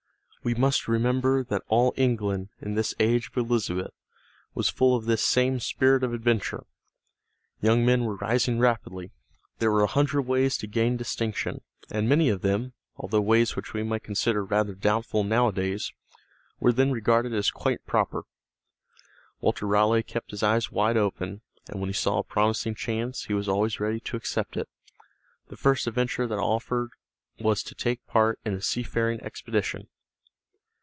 We 0.43 0.55
must 0.55 0.87
remember 0.87 1.43
that 1.43 1.61
all 1.67 1.93
England, 1.95 2.49
in 2.59 2.73
this 2.73 2.95
age 2.99 3.27
of 3.29 3.37
Elizabeth, 3.37 3.93
was 4.55 4.69
full 4.69 4.95
of 4.95 5.05
this 5.05 5.23
same 5.23 5.59
spirit 5.59 6.03
of 6.03 6.15
adventure. 6.15 6.65
Young 7.61 7.85
men 7.85 8.05
were 8.05 8.15
rising 8.15 8.57
rapidly; 8.57 9.11
there 9.59 9.69
were 9.69 9.83
a 9.83 9.85
hundred 9.85 10.23
ways 10.23 10.57
to 10.57 10.65
gain 10.65 10.97
distinction, 10.97 11.61
and 11.91 12.09
many 12.09 12.27
of 12.29 12.41
them, 12.41 12.73
although 12.95 13.21
ways 13.21 13.55
which 13.55 13.73
we 13.75 13.83
might 13.83 14.01
consider 14.01 14.43
rather 14.43 14.73
doubtful 14.73 15.23
nowadays, 15.23 15.93
were 16.59 16.73
then 16.73 16.89
regarded 16.89 17.35
as 17.35 17.51
quite 17.51 17.85
proper. 17.85 18.23
Walter 19.41 19.67
Raleigh 19.67 20.01
kept 20.01 20.31
his 20.31 20.41
eyes 20.41 20.71
wide 20.71 20.97
open, 20.97 21.41
and 21.69 21.79
when 21.79 21.89
he 21.89 21.93
saw 21.93 22.17
a 22.17 22.23
promising 22.23 22.73
chance, 22.73 23.25
he 23.25 23.35
was 23.35 23.47
always 23.47 23.79
ready 23.79 23.99
to 23.99 24.17
accept 24.17 24.57
it. 24.57 24.67
The 25.49 25.55
first 25.55 25.85
adventure 25.85 26.25
that 26.25 26.39
offered 26.39 26.89
was 27.39 27.61
to 27.61 27.75
take 27.75 28.03
part 28.07 28.39
in 28.43 28.55
a 28.55 28.61
seafaring 28.63 29.21
expedition. 29.21 29.87